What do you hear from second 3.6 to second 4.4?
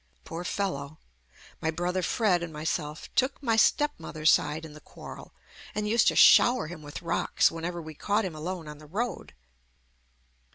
ME stepmother's